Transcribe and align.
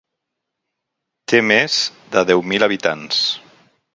Té 1.33 1.41
més 1.51 1.77
de 2.17 2.25
deu 2.31 2.43
mil 2.53 2.69
habitants. 2.69 3.23